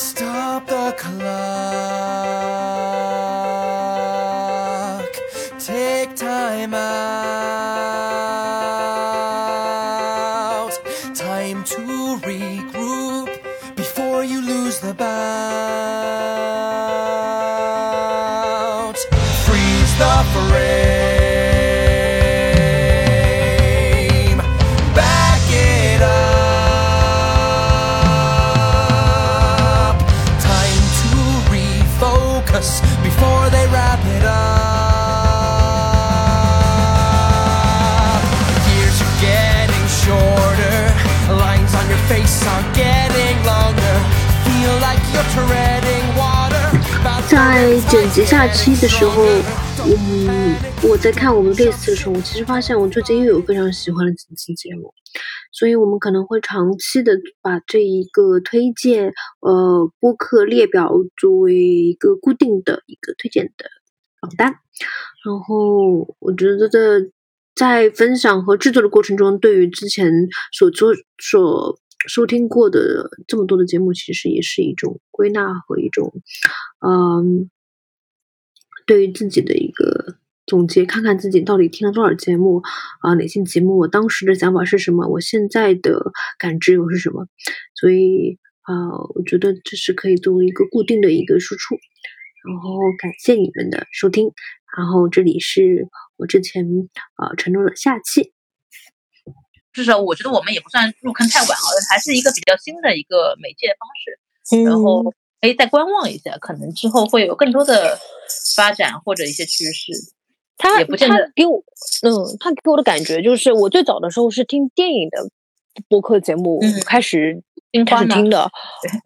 [0.00, 1.99] Stop the clock.
[48.12, 49.24] 接下期的时候
[49.86, 54.92] 嗯，我在看我们这次的时候，我其实发现我最近又有非常喜欢的几期节目，
[55.52, 63.66] 所以我们可能会长期的把这一个推荐呃播客列表作为一个固定的一个推荐的
[64.20, 64.54] 榜单。
[65.24, 67.10] 然后我觉得的
[67.54, 70.12] 在分享和制作的过程中，对于之前
[70.52, 76.12] 所做所收听过的这么多的节目，其实也是一种归纳和一种
[76.86, 77.48] 嗯，
[78.90, 82.60] 对于自己的一个总结，看看自己到底听了多少节目
[83.02, 86.10] 啊、哪些节目我当时的想法是什么，我现在的
[86.40, 87.28] 感知又是什么，
[87.76, 88.74] 所以啊、
[89.14, 91.76] 我觉得这是可以作为一个固定的一个输出。
[92.44, 94.32] 然后感谢你们的收听，
[94.76, 96.66] 然后这里是我之前
[97.14, 98.32] 啊、承诺的下期，
[99.72, 104.64] 至少我觉得我们也不算入坑太晚啊，还是一个比较新的一个媒介方式。
[104.64, 107.98] 然后可以再观望一下，可能之后会有更多的
[108.56, 109.92] 发展或者一些趋势。
[110.58, 111.56] 他也不见得他给我，
[112.02, 115.26] 嗯，他给我的感觉就是，我最早的时候是听电影的
[115.88, 117.42] 播客节目嗯开始
[117.86, 118.42] 开始听的，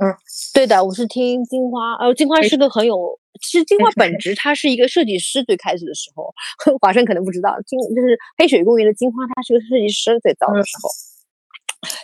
[0.00, 0.10] 嗯，
[0.52, 2.96] 对的，我是听金花，呃，金花是个很有，
[3.40, 6.34] 其实金花本质 他是一个设计师，最开始的时候，
[6.80, 10.66] 华生可能不知道，金就是黑水公园的金花，他是个设计师，最早的嗯。
[10.66, 10.90] 时候，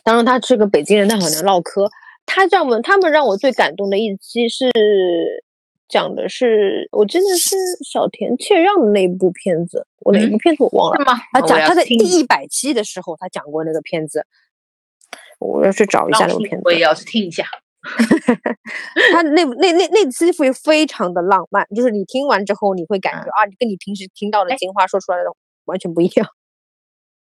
[0.05, 1.91] 当然他是个北京人，但很能唠嗑，
[2.33, 4.71] 他让我们他们让我最感动的一期是
[5.89, 11.05] 讲的是，我记得是小田切让的那部片子，我哪嗯部片子我忘了是。
[11.05, 11.21] 吗？
[11.33, 14.25] 他讲他在第一百期的时候，他讲过那个片子，
[15.41, 16.63] 我要去找一下那个片子。
[16.65, 17.45] 我也要去听一下。
[19.13, 25.25] 他那那那那期会非常的浪漫，就是你听完之后，你会感觉、啊，跟你平时听到的哎金花说出来的
[25.65, 26.29] 完全不一样。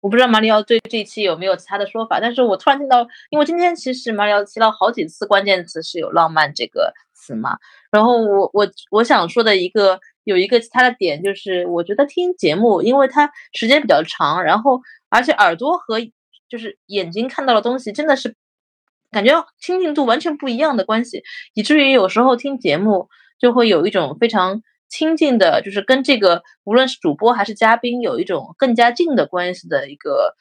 [0.01, 7.59] 我不知道马里奥对这一期有没有其他的说法，但是我突然听到，因为今天其实马里奥提到好几次关键词是有浪漫这个词嘛，
[7.91, 15.99] 然后我我我想说的一个有一个其他的点就是，我觉得听节目，因为它时间比较长，然后而且耳朵和
[16.49, 18.35] 就是眼睛看到的东西真的是
[19.11, 21.23] 感觉亲近度完全不一样的关系，
[21.55, 23.09] 以至于有时候听节目
[23.39, 30.35] 就会有一种非常亲近的，就是跟这个无论是主播还是嘉宾有一种更加近的关系的一个，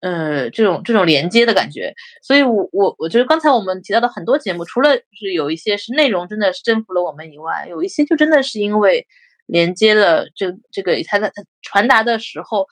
[0.00, 1.94] 呃，这种这种连接的感觉。
[2.22, 9.06] 所以我，我我觉得刚才我们提到的很多节目，除了是有一些是内容真的是征服了我们以外，有一些就真的是因为
[9.46, 12.66] 连接了这这个他在他传达的时候。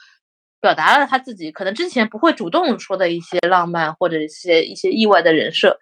[0.60, 5.78] 表达了他自己可能之前不会主动说的一些浪漫或者一些一些意外的人设，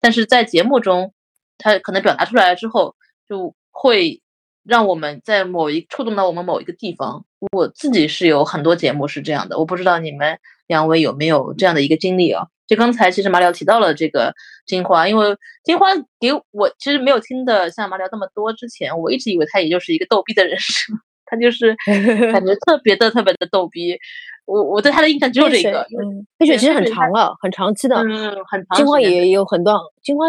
[0.00, 1.12] 但是在节目中，
[1.58, 2.94] 他可能表达出来了之后，
[3.28, 4.22] 就会
[4.70, 7.24] 让我们在某一触动到我们某一个地方。
[7.50, 10.38] 我自己是有很多节目是这样的，我不知道你们
[10.68, 12.46] 两位有没有这样的一个经历啊？
[12.68, 14.32] 就刚才其实马里奥提到了这个
[14.64, 15.86] 金花，因为金花
[16.20, 20.92] 给我其实没有听的像马里奥那么多，之前我一直以为他也就是一个逗逼的人 设，
[21.26, 21.74] 他就是
[22.32, 23.98] 感觉特别的特别的逗逼。
[24.44, 27.96] 我我对他的印象只有这个，嗯，黑雪其实很长了，很长期的。
[27.96, 30.26] 嗯，很长金花也有很多，金花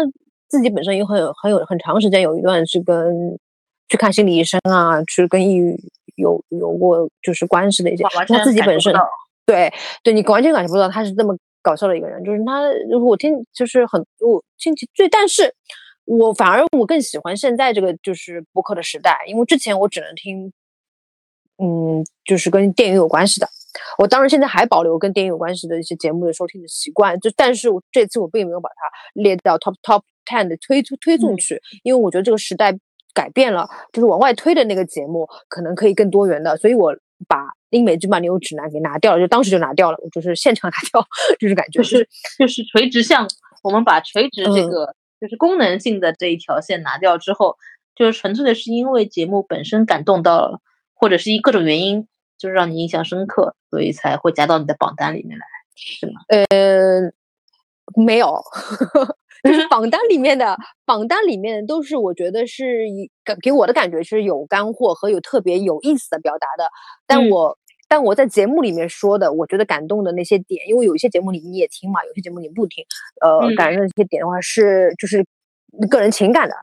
[0.48, 3.38] 自己本身有很有很有很长时间有一段是跟
[3.92, 5.76] 去看心理医生啊，去跟抑郁
[6.16, 8.94] 有有过就是关系的一些他自己本身
[9.44, 9.70] 对
[10.02, 12.62] 对，你完全感觉不到他是这么搞笑的一个人，就是他，
[12.98, 15.54] 我听就是很我听起最，但是
[16.06, 20.50] 我反而我更喜欢现在这个就是播客的时代，因为之前我只能听，
[21.58, 23.46] 嗯，就是跟电影有关系的。
[23.98, 32.72] 我当然现在还保留跟电影有关系的一些节目的收听的习惯，就但是我这次我并没有把它列到 top top ten 的推推送嗯去，因为我觉得这个时代
[33.14, 36.94] 改变了，就是往外推的那个节目可能可以更多元的，所以我
[37.28, 41.06] 把英美剧漫游指南给拿掉了，就当时就拿掉了，我就是现场拿掉，
[41.38, 43.26] 就是感觉就就是就是垂直向，
[43.62, 47.56] 我们把垂直这嗯个、就是功能性的这一条线拿掉之后，
[47.94, 50.60] 就是纯粹的是因为节目本身感动到了，
[50.94, 52.06] 或者是因各种原因，
[52.38, 55.44] 就是让你印象深刻，所以才会加到你的榜单里面来，
[55.76, 56.20] 是吗？
[56.28, 57.12] 呃，
[57.94, 58.42] 没有，
[59.42, 66.70] 就是榜单里面的榜单里面都是我觉得是一给给我的感觉是有干货和有特别有意思的表达的，
[67.06, 67.58] 但嗯我。
[67.88, 72.82] 但我在节目里面说的，我觉得感动的那些点，因为有一些节目你你也听嘛，有些节目你不听，
[73.20, 75.22] 呃，嗯感人的那些点的话是就是
[75.90, 76.54] 个人情感的。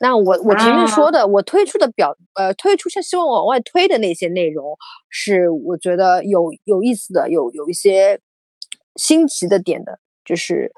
[0.00, 4.74] 那我我前面啊说的，我推出的表呃推出像希望往外推的那些内容，
[5.10, 8.18] 是我觉得有有意思的，有有一些
[8.96, 10.72] 新奇的点的，就是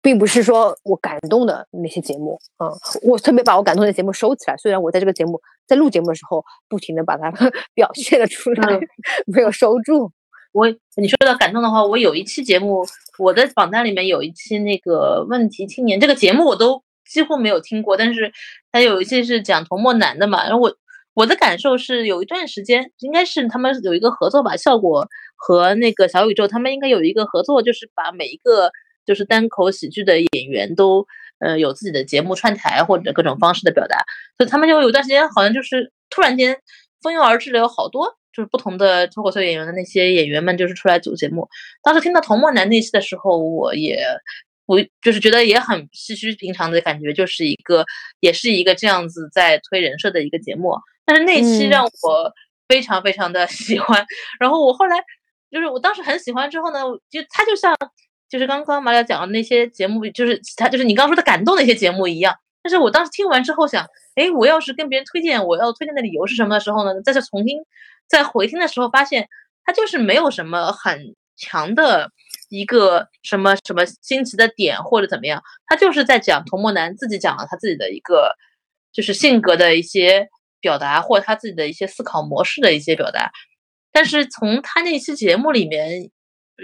[0.00, 2.70] 并不是说我感动的那些节目，嗯，
[3.02, 4.56] 我特别把我感动的节目收起来。
[4.56, 7.30] 虽然我在这个节目在录节目的时候，不停的把它
[7.74, 8.80] 表现了出来，嗯
[9.26, 10.10] 没有收住。
[10.52, 12.86] 我你说到感动的话，我有一期节目，
[13.18, 16.80] 我的榜单里面有一期那个问题青年这个节目我都
[17.10, 18.32] 几乎没有听过，但是
[18.70, 20.72] 它有一期是讲童漠男的嘛，然后我
[21.14, 28.70] 我的感受是有一段时间应该是他们有一个合作吧，效果和那个小宇宙他们应该有一个合作，就是把每一个
[29.06, 31.06] 就是单口喜剧的演员都
[31.38, 33.98] 呃有自己的节目串台或者各种方式的表达，
[34.38, 36.56] 所以他们就有段时间好像就是突然间
[37.02, 41.48] 蜂拥而至的有好多就是不同的脱口秀演员的那些演员们就是出来组节目。
[41.82, 44.04] 当时听到童梦男那期的时候，我也
[44.66, 47.84] 我就是觉得也很唏嘘平常的感觉，就是一个
[48.20, 50.74] 也是一个这样子在推人设的一个节目。
[51.04, 52.32] 但是那期嗯让我
[52.66, 54.04] 非常非常的 喜欢，
[54.40, 54.96] 然后我后来
[55.50, 56.80] 就是我当时很喜欢之后呢，
[57.10, 57.76] 就他就像
[58.34, 62.34] 就是刚刚马里奥讲的那些节目，就是他就是你刚刚说的感动那些节目一样。
[62.64, 63.86] 但是我当时听完之后想，
[64.16, 67.00] 哎，我要是跟别人推荐，我要推荐的理由是什么的时候呢？
[67.02, 67.58] 再去重新
[68.08, 69.28] 再回听的时候，发现
[69.64, 72.10] 它就是没有什么很强的
[72.48, 78.34] 一个什么什么新奇的点或者怎么样，他就是在讲童漠男自己讲了他自己的一个
[78.92, 80.28] 就是性格的一些
[80.60, 83.30] 表达，或者他自己的一些思考模式的一些表达。
[83.92, 86.10] 但是从他那期节目里面，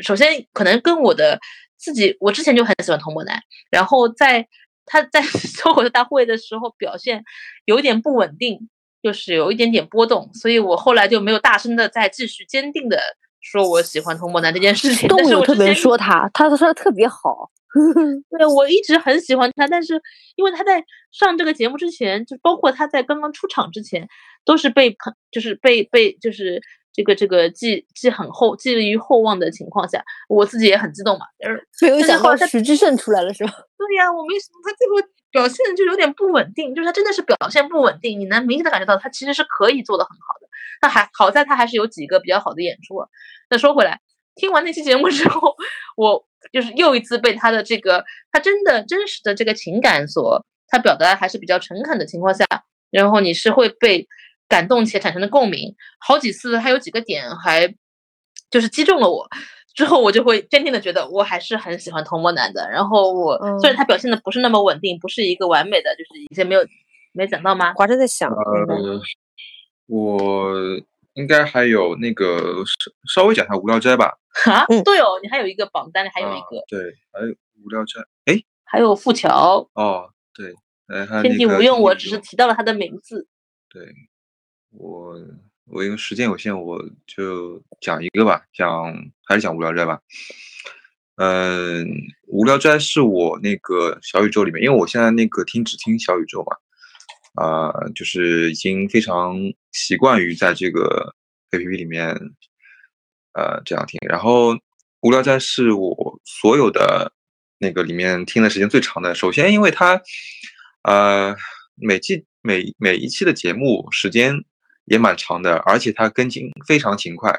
[0.03, 1.39] 首先可能跟我的
[1.77, 3.41] 自己，我之前就很喜欢童漠男，
[3.71, 4.47] 然后在
[4.87, 5.21] 他在
[5.59, 7.25] 脱口秀大会的时候表现
[7.65, 8.69] 有一点不稳定，
[9.03, 12.99] 就是有一点点波动，所以我后来就没有大声的再继续坚定的
[13.41, 15.09] 说我喜欢童漠男这件事情。
[15.09, 17.51] 都但是有特别我之前说他，他说的特别好。
[18.37, 19.95] 对，我一直很喜欢他，但是
[20.35, 24.09] 因为他在上这个节目之前，就包括他在刚刚出场之前，
[24.45, 26.61] 都是被捧，就是被被就是
[26.93, 31.27] 这个这个寄寄很厚寄予厚望的情况下，我自己也很激动嘛。
[31.39, 33.53] 就是没有想到徐志胜出来了是吧？
[33.79, 40.49] 对呀，我没想到他最后表现就有点不稳定，就是他真的是表现不稳定，你能明显的感觉到他其实是可以做的很好的。
[40.83, 43.09] 那还好在他还是有几个比较好的演出啊。
[43.49, 44.01] 那说回来，
[44.35, 45.55] 听完那期节目之后，
[45.97, 52.47] 我就是又一次被他的这个他真的真实的这个情感所他表达还是比较诚恳的情况下，
[52.91, 54.09] 然后你是会被
[54.51, 55.75] 感动且产生的共鸣。
[55.99, 57.75] 好几次还有几个点还
[58.51, 59.27] 就是击中了我。
[59.73, 62.69] 之后我就会坚定的觉得我还是很喜欢童漠男的。
[62.69, 66.67] 然后我、虽然他表现的不是那么稳定，不是一个完美的，就是以前没有
[67.13, 67.73] 没讲到吗？
[67.75, 69.01] 华正在想，呃，
[69.87, 70.53] 我
[71.15, 74.19] 应该还有那个稍稍微讲一下《无聊斋》吧。
[74.47, 77.27] 啊，嗯对哦，你还有一个榜单里还有一啊个，对，还有
[77.65, 78.01] 《无聊斋》。
[78.27, 80.53] 哎，还有富桥，哦，对，
[80.89, 83.29] 呃，他天那个地无用，我只是提到了他的名字。
[83.73, 83.83] 对，
[84.71, 85.17] 我
[85.67, 88.93] 我因为时间有限，我就讲一个吧，讲
[89.25, 90.01] 还是讲《无聊斋》吧。
[91.17, 91.85] 嗯，
[92.27, 99.37] 《无聊斋》是我那个小宇宙里面，因为我现在那个听只听小宇宙嘛，啊、就是已经非常
[99.73, 101.15] 习惯于在这个
[101.51, 102.17] APP 里面，
[103.35, 103.99] 呃，这样听。
[104.09, 104.55] 然后
[105.03, 107.13] 《无聊斋》是我所有的
[107.59, 109.15] 那个里面听的时间最长的。
[109.15, 110.01] 首先，因为它，
[110.85, 111.37] 呃，
[111.75, 114.43] 每季每每一期的节目时间
[114.91, 117.33] 也蛮长的，而且它更新非常勤快。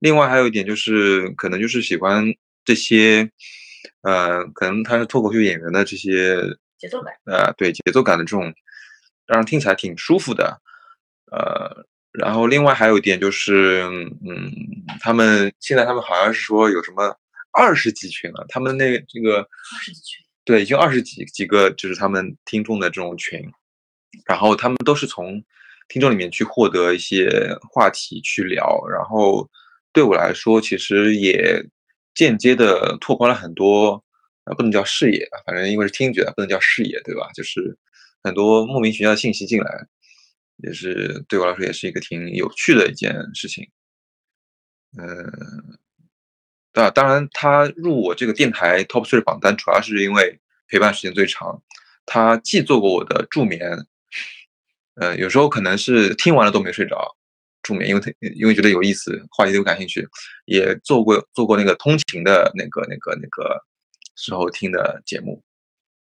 [0.00, 2.24] 另外还有一点就是，可能就是喜欢
[2.64, 3.30] 这些，
[4.02, 6.36] 呃，可能他是脱口秀演员的这些
[6.78, 8.52] 节奏感，呃，对节奏感的这种，
[9.26, 10.60] 让人听起来挺舒服的，
[11.30, 13.82] 呃，然后另外还有一点就是，
[14.26, 14.50] 嗯，
[15.00, 17.16] 他们现在他们好像是说有什么
[17.52, 23.40] 二十几群了，他们那个这个二十几群，对，已经二十几几个就是他们听众的这种群，
[24.26, 25.44] 然后他们都是从
[25.90, 27.28] 听众里面去获得一些
[27.68, 29.50] 话题去聊，然后
[29.92, 31.66] 对我来说，其实也
[32.14, 34.02] 间接的拓宽了很多，
[34.44, 37.28] 呃，不能叫视野啊，反正因为是听觉，不能叫视野，对吧？
[37.34, 37.76] 就是
[38.22, 39.86] 很多莫名其妙的信息进来，
[40.58, 43.68] 也是对我来说也是一个挺有趣的一件事情。
[44.96, 45.78] 嗯，
[46.72, 51.60] 当当然，他入我这个电台 Top Three 榜单，主要是因为陪伴时间最长。
[52.06, 53.86] 他既做过我的助眠，
[54.96, 57.16] 呃，有时候可能是听完了都没睡着，
[57.62, 60.06] 助眠，因为他因为觉得有意思，话题都感兴趣，
[60.46, 63.62] 也做过做过那个通勤的那个那个那个
[64.16, 65.42] 时候听的节目，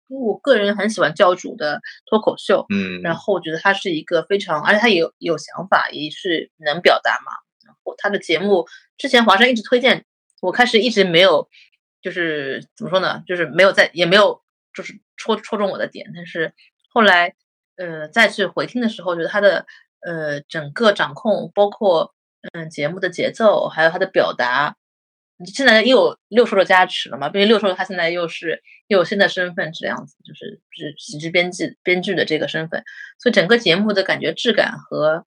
[0.09, 7.33] 因为我个人很喜欢教主的脱口秀，嗯，然后我觉得他是一个非常，而且他也有有想法，也是能表达嘛。
[7.65, 8.67] 然后他的节目
[8.97, 10.05] 之前华生一直推荐，
[10.41, 11.49] 我开始一直没有，
[12.01, 14.41] 就是怎么说呢，就是没有在，也没有
[14.73, 16.11] 就是戳戳中我的点。
[16.15, 16.55] 但是
[16.89, 17.35] 后来，
[17.79, 19.65] 呃，再去回听的时候，觉得他的
[20.01, 22.13] 呃整个掌控，包括
[22.53, 24.77] 嗯节目的节奏，还有他的表达。
[25.47, 27.29] 现在又有六叔的加持了嘛？
[27.29, 32.83] 毕竟六叔他现在又是又有新的身份，这样子就是是喜剧编辑编剧的这个身份，
[33.21, 35.25] 所以整个节目的感觉质感和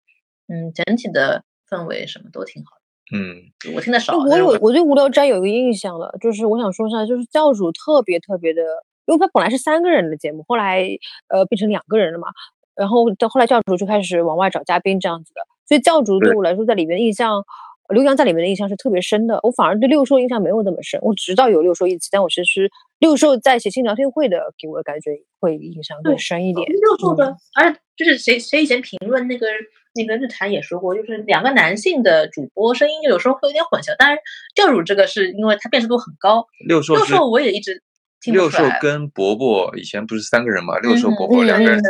[0.47, 3.15] 嗯整体的氛围什么都挺好的。
[3.15, 4.17] 嗯，我听的少。
[4.17, 8.63] 我有我对无聊斋有一个印象了，就是我想说一下，就是教主特别特别的，
[9.09, 10.87] 因为他本来是三个人的节目，后来
[11.27, 12.27] 呃变成两个人了嘛，
[12.75, 17.43] 然后到后来教主就开始往外找嘉宾这样子的，所以教主对我来说在里面的印象。
[17.91, 20.99] 刘洋在里面的印象是特别深的，我反而对六兽印象没有那么深。
[21.01, 26.67] 我知道有六兽一期，但我其实六兽在写信聊天会的，给我的感觉会印象更深一点。
[26.67, 29.47] 六兽的，而且就是谁谁以前评论那个
[29.95, 33.95] 那个日坛也说过，就是两个男性的主播声音有时候会有点混淆。
[33.97, 34.19] 当然，
[34.53, 36.45] 教主这个是因为他辨识度很高。
[36.67, 37.81] 六兽六兽我也一直
[38.25, 40.77] 六兽跟伯伯以前不是三个人嘛？
[40.79, 41.81] 六兽伯伯两个人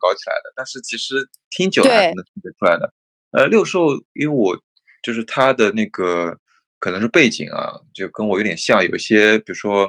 [0.00, 2.92] 搞起来的，但是其实听久了还是能听得出来的。
[3.32, 4.60] 呃，六兽因为我。
[5.02, 6.36] 就是他的那个
[6.80, 9.88] 可能是背景啊，就跟我有点像，有一些比如说，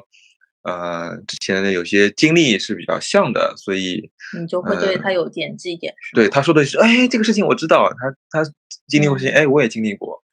[0.61, 5.91] 呃，之前的有些经历是比较像的，所以你就会对他有点记忆点。
[6.13, 8.51] 对他说的是，哎，这个事情我知道，他他
[8.85, 10.23] 经历过事情，哎，我也经历过，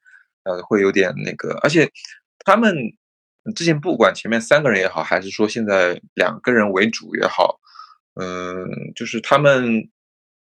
[0.43, 1.89] 呃，会有点那个，而且
[2.39, 2.75] 他们
[3.53, 7.59] 之前不管前面三个人也好，还是说现在两个人为主也好，
[8.19, 9.89] 嗯，就是他们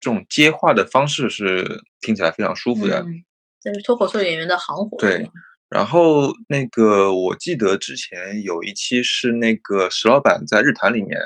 [0.00, 3.04] 这种接话的方式是听起来非常舒服的。
[3.62, 4.98] 这是脱口秀演员的行活。
[4.98, 5.30] 对，
[5.68, 11.20] 然后那个我记得之前有一期是那个石老板在日坛里面，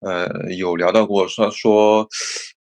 [0.00, 2.08] 呃，有聊到过，说说，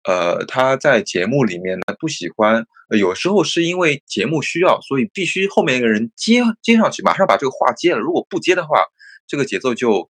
[0.05, 2.65] 呃，他在节目里面呢不喜欢，
[2.99, 7.99] 有时候是因为节目需要，所以必须后面一个人接接上去，马上把这个话接了。
[7.99, 8.85] 如果不接的话，
[9.27, 10.11] 这个节奏就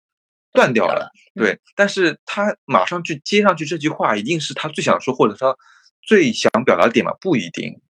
[0.52, 1.10] 断掉了。
[1.34, 5.56] 对，但是他马上去接上去这句话，一定是他最想说，或者说
[6.02, 7.12] 最想表达的点嘛？
[7.20, 7.80] 不一定。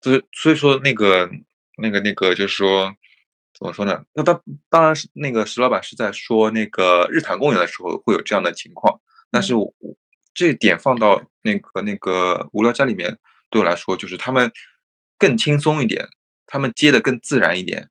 [0.00, 1.28] 所以，所以说那个、
[1.78, 2.94] 那个、那个，就是说，
[3.58, 4.04] 怎么说呢？
[4.14, 9.72] 那当当然是那个石老板是在说那个日坛公园的时候会有这样的情况，但是我
[10.34, 13.18] 这点放到那个那个无聊斋里面，
[13.50, 14.50] 对我来说就是他们
[15.18, 16.06] 更轻松一点，
[16.46, 17.88] 他们接的更自然一点，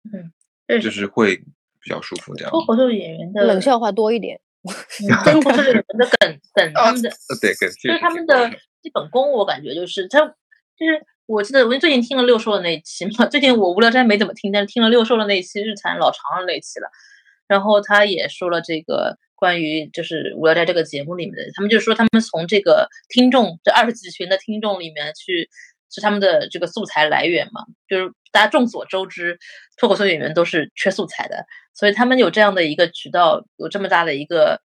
[0.68, 1.36] 嗯，就是会
[1.82, 2.52] 比较舒服这样。
[2.52, 4.40] 脱口秀演员的冷笑话多一点，
[5.24, 7.10] 脱口秀演员的梗梗他们的
[7.42, 8.50] 对梗，就是他们的
[8.82, 11.06] 基本功，我感觉就是他就是。
[11.28, 16.88] 我记得我最近听了六兽的那一期嘛，最近我无聊斋没怎么听，但是听了六兽的那一期日产老长的那一期了，
[17.48, 25.50] 然后他也说了这个关于就是无聊斋这个节目里面的，他们就说他们从这个听众这二十几群的听众里面去
[25.90, 29.38] 是他们的这个素材来源嘛，就是大家众所周知，
[29.78, 34.62] 脱口秀演员都是缺素材的，所以他们有这样的一个渠道，有这么大的一个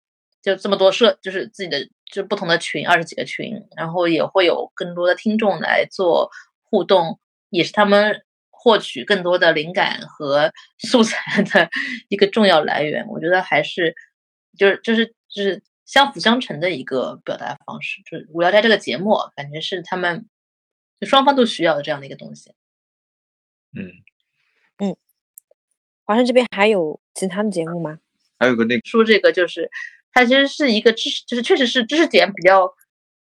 [0.43, 1.89] 就这么多社，就是自己的。
[2.13, 6.31] 就不同的群，二十几个群，然后也会有更多的听众来做
[6.63, 7.19] 互动，
[7.51, 8.23] 也是他们
[8.65, 11.69] 获取更多的灵感和素材的
[12.09, 13.07] 一个重要来源。
[13.09, 13.95] 我觉得还是
[14.57, 18.01] 就是就是就是相辅相成的一个表达方式。
[18.11, 20.27] 就是无聊斋这个节目，感觉是他们
[20.99, 22.55] 就双方都需要的这样的一个东西。
[23.77, 23.93] 嗯
[24.79, 24.97] 嗯，
[26.05, 27.99] 华山这边还有其他的节目吗？
[28.39, 29.71] 还有个那个说这个就是。
[30.17, 32.73] 它其实是一个知识，就是确实是知识点比较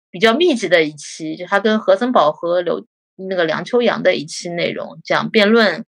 [0.08, 5.84] 比较密集的一期，就他跟何森宝和刘那个梁秋阳的一期内容，讲辩论，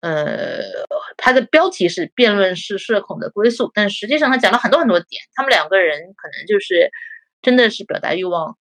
[0.00, 0.62] 呃，
[1.16, 6.90] 它的标题是辩论是社恐的归宿，但实际上他讲了很多很多点，他们两个人可能就是
[7.42, 8.56] 真的是表达欲望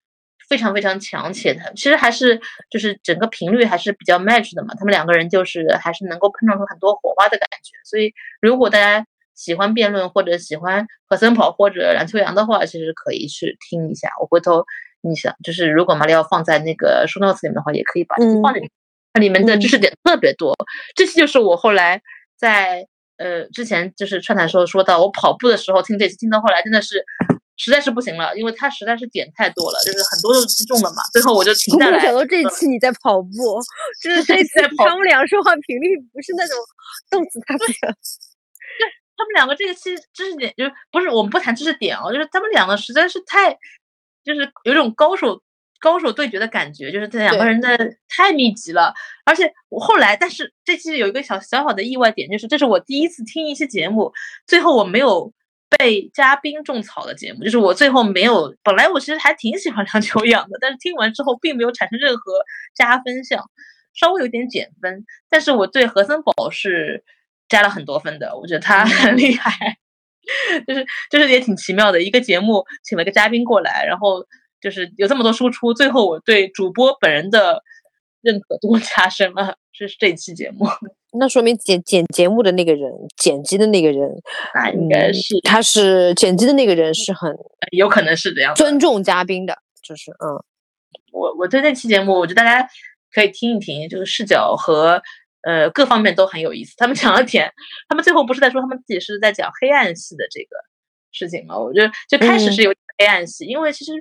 [0.47, 2.39] 非常非常强，且他其实还是
[2.69, 9.05] 就是整个频率还是比较 match 的嘛，他们两个人就是还是能够碰撞出很多火花的感觉，所以如果大家。
[9.35, 14.09] 喜欢辩论或者喜欢何森跑或者梁秋阳的话，其实可以去听一下。
[14.19, 14.65] 我回头
[15.01, 18.69] 你想，就是如果马里奥放在那个书 notes 里面的话，也可以把这放里面。
[19.11, 20.55] 它里面的知识点特别多。
[20.95, 21.99] 这期就是我后来
[22.37, 22.85] 在
[23.17, 27.03] 呃之前就是串台时候说到，我跑步的时候听这期，听到后来真的是
[27.57, 31.01] 实在是不行了，因为它实在是点太多了，就是很多都击中了嘛。
[31.11, 31.97] 最后我就停下来。
[31.97, 33.29] 没想到这一期你在跑步，
[34.03, 36.55] 就是这一次他们俩说话频率不是那种
[37.09, 37.65] 动词大的。
[39.17, 43.51] 他们两个这个期知识点就是不是我们不谈知识点哦，就是他们两个实在是太，
[44.33, 45.41] 就是有种高手
[45.79, 48.93] 高手对决的感觉，就是这两个人的太密集了。
[49.25, 54.11] 而且我后来，但是这期有一个小小小的意外点，就是这是我第一次听一期节目，
[54.45, 55.31] 最后我没有
[55.77, 62.33] 被嘉宾种草的节目，就是我最后没有，本来我其实还挺喜欢梁秋阳的，但是听完之后并没有产生任何
[62.75, 63.49] 加分项，
[63.93, 65.05] 稍微有点减分。
[65.29, 67.03] 但是我对何森宝是
[67.47, 69.77] 加了很多分的，我觉得他 很厉害，
[70.67, 74.25] 就是就是也挺奇妙的一个节目，请了个嘉宾过来，然后
[74.61, 77.63] 就是有这么多输出，最后我对主播本人的
[78.21, 80.67] 认可度 加深了，这是这期节目。
[81.19, 84.07] 那说明剪剪节目的那个人，剪辑的那个人，
[84.53, 87.35] 那应该是他是剪辑的那个人是很
[87.71, 90.37] 有可能是这样尊重嘉宾的，就是嗯，
[91.11, 92.69] 我我对那期节目，我觉得大家
[93.11, 95.01] 可以听一听，就是视角和
[95.43, 96.73] 呃各方面都很有意思。
[96.77, 97.51] 他们讲了点，
[97.87, 100.57] 他们最后不是在说他们自己是在讲黑暗系的这个
[101.11, 101.57] 事情吗？
[101.57, 103.91] 我觉得就开始是有黑暗系，因为其实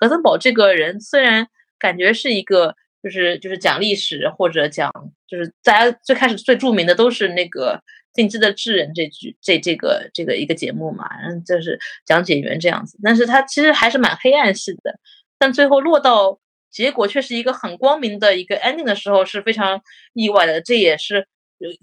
[0.00, 1.46] 何森宝这个人虽然
[1.78, 2.74] 感觉是一个。
[3.04, 4.90] 就是就是讲历史或者讲，
[5.28, 7.74] 就是大家最开始最著名的都是那个
[8.14, 14.98] 《进击的智人》这句这这个这个一个节目嘛，然后就是讲解员这样子，但是他其实还是蛮黑暗系的，
[15.38, 16.38] 但最后落到
[16.74, 19.80] 结果却是一个很光明的一个 ending 的时候是非常
[20.12, 21.28] 意外的，这也是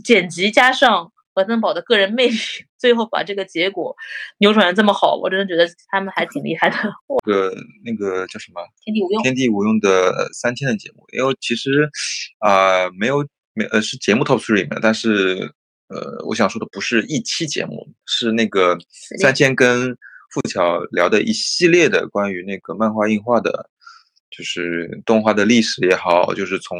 [0.04, 1.12] 剪辑加上。
[1.34, 2.38] 何森宝的个人魅力，
[2.78, 3.96] 最后把这个结果
[4.40, 6.76] 扭转的这么好，我真的觉得他们还挺厉害的。
[7.24, 7.56] 个
[7.86, 8.62] 那个叫什么？
[8.84, 9.24] 天地无用。
[9.24, 11.90] 天地无用的三千的节目，因为其实
[12.40, 15.50] 啊，没有没呃是节目 top three 里面，但是
[15.88, 18.78] 呃，我想说的不是一期节目，是那个
[19.22, 19.96] 三千跟
[20.34, 23.70] 付巧聊的一系列的关于那个漫画映画的，
[24.42, 26.80] 就是动画的历史也好，就是从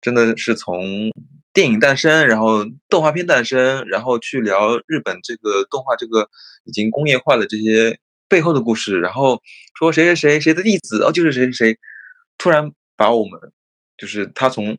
[0.00, 1.10] 真的是从。
[1.54, 6.28] 电影诞生，然后动画片诞生，然后去聊日本这个动画这个
[6.62, 9.42] 已经工业化的这些背后的故事，然后
[9.76, 11.78] 说谁谁谁谁的弟子哦，就是谁谁谁，
[12.36, 13.40] 突然把我们
[13.96, 14.78] 就是他从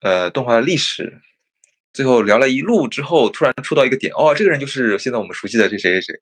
[0.00, 1.20] 呃动画的历史，
[1.92, 6.14] 最后聊了一路之后，突然触到一个点哦，这个人就是现在我们熟悉的这谁谁谁，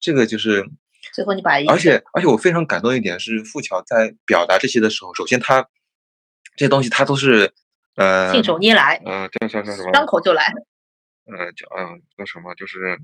[0.00, 0.64] 这个就是
[1.14, 5.62] 最后你把而且而且我非常感动一点是富桥在表达这些的时候，首先他
[6.56, 7.52] 这些东西他都是。
[7.96, 9.92] 呃，信手拈来，呃，叫叫叫什么？
[9.92, 10.52] 张口就来。
[11.26, 12.52] 呃，叫嗯，叫什么？
[12.56, 12.98] 就是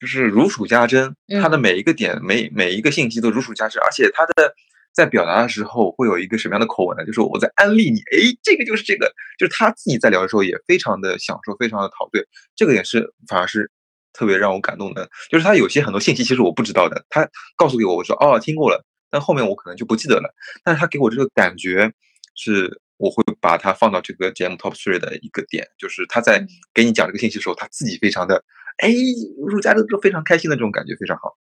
[0.00, 4.54] 就是如数家珍，他的每一个点，每每一个信息都如数家珍，而且他的
[4.90, 7.04] 在表达的时候会有一个什么样的口吻呢？
[7.04, 12.26] 就是我在安利你，哎，这个就是这个，就是他自己在聊的时候也非常的享受，非常的陶醉。
[12.54, 13.70] 这个也是反而是
[14.16, 21.92] 特别让我感动的，就是他有些很多信息其实我不知道的，他告诉给我，我说哦听过了，但后面我可能就不记得了，但是他给我这个感觉
[22.34, 22.80] 是。
[22.98, 28.42] 我会把它放到这个节目 top three 的一个点，就是他在给你讲这个信息的时候，他自己非常的，
[28.78, 28.90] 哎，
[29.46, 31.36] 入家都非常开心的这种感觉非常好。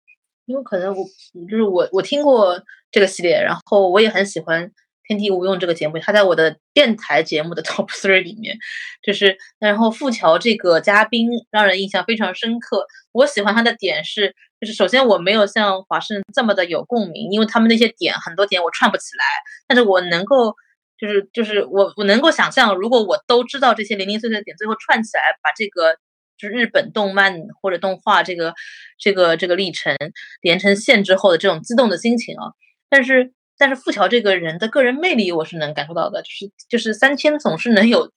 [0.45, 1.05] 因为可能我
[1.49, 2.57] 就是我，我听过
[2.89, 4.65] 这个系列，然后我也很喜欢
[5.11, 8.57] 《天地无用》这个节目，他在我的电台节目的 top three 里面，
[9.03, 12.85] 就是然后富桥这个嘉宾让人印象非常深刻。
[13.11, 19.25] 我喜欢他的点是，就是首先我没有像华盛这么的有共鸣，因为他们那些点很多点我串不起来，
[19.67, 20.55] 但是我能够。
[21.01, 25.95] 就是就是我我能够想象，如果我都知道这些零零碎碎的点，最后串起来，把这个
[26.37, 28.53] 就是日本动漫或者动画这个
[28.99, 29.97] 这个这个历程
[30.41, 32.53] 连成线之后的这种激动的心情啊。
[32.87, 38.11] 但是但是富桥这个人的个人魅力，我是能感受到的，就是就是三千总是能有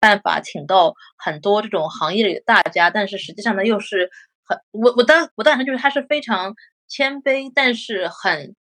[0.00, 4.10] 办法请到很多这种行业里的大家，但是实际上呢，又是
[4.44, 6.54] 很我我当我当时就是他是非常
[6.88, 8.54] 谦卑，但是很。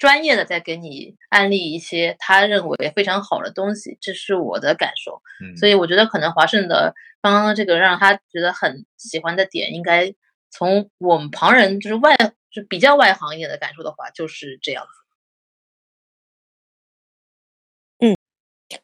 [0.00, 5.20] 专业的在给你安利一些他认为非常好的东西，这是我的感受。
[5.58, 10.14] 所以我觉得可能华盛的刚刚这个让他觉得很喜欢的点，应该
[10.50, 12.16] 从我们旁人就是外
[12.50, 14.90] 就比较外行业的感受的话，就是这样子。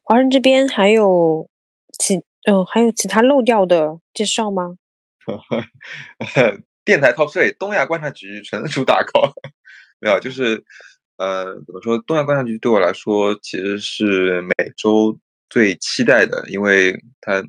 [0.09, 1.51] 华人这边还有
[1.99, 4.77] 其嗯还有其他漏掉的介绍吗？
[6.85, 9.33] 电台 Top Three，东亚观察局纯属打 call，
[9.99, 10.65] 没有就是。
[11.19, 11.97] 呃，怎么说？
[12.07, 17.43] 东亚观察局对我来说其实是每周最期待的，因为它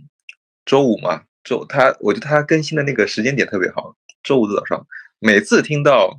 [0.65, 3.93] 周五嘛，周它我觉得它更新的那个时间点特别好，
[4.23, 4.87] 周五的早上，
[5.19, 6.17] 每次听到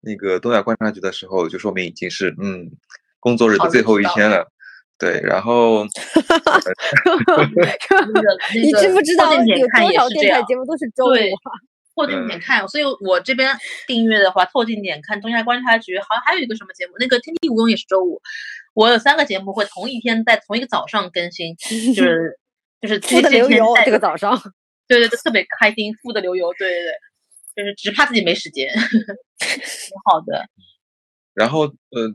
[0.00, 2.68] 那个东亚观察局的时候，就说明已经是嗯
[3.20, 4.50] 工作日的最后一天了。
[4.98, 5.84] 对，然后
[8.54, 11.12] 你知不知道有多少电台节目都是周五？
[11.94, 13.56] 凑近点看，所以我这边
[13.86, 15.20] 订阅的话，凑近点看。
[15.20, 18.22] 东亚观察局好像还有一个什么节目，那个天地无用也是周五。
[18.74, 22.38] 我有三个节目会同一天在同一个早上更新，就是
[22.80, 24.40] 就是富的流油这个早上，
[24.86, 26.82] 对 对对，特别开心，富的流油，对对
[27.56, 28.72] 对，就是只怕自己没时间。
[29.40, 29.60] 挺
[30.04, 30.46] 好的。
[31.34, 32.14] 然后呃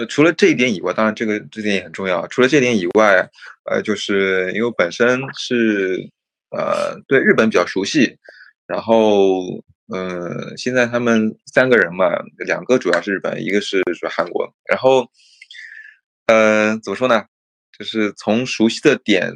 [0.00, 2.26] 呃，除了这一点以外，当然这个这点也很重要。
[2.28, 3.28] 除了这点以外，
[3.70, 6.08] 呃，就是因为本身是
[6.50, 8.16] 呃对日本比较熟悉。
[8.66, 9.42] 然后
[9.92, 12.06] 嗯，现在他们三个人嘛，
[12.46, 14.50] 两个主要是日本，一个是主要韩国。
[14.64, 15.06] 然后，
[16.28, 17.26] 呃，怎么说呢？
[17.78, 19.30] 就是从熟悉的点，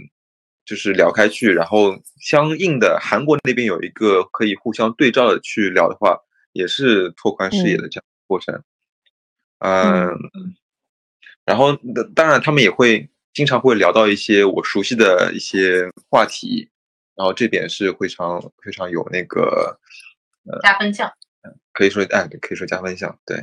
[0.65, 6.17] 就是聊开去，然后相应的韩国那边有一个可以互相对照的去聊的话，
[6.55, 8.55] 也是拓宽视野的这样过程。
[8.55, 8.65] 嗯，
[11.45, 11.77] 然后
[12.15, 16.69] 当然他们也会经常会聊到一些我熟悉的一些话题，
[17.15, 19.79] 然后这点是非常非常有那个
[20.51, 20.59] 呃。
[20.63, 21.13] 加分项，
[21.73, 23.37] 可以说，哎，可以说加分项，对，